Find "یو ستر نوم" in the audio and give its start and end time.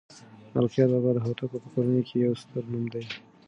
2.25-2.85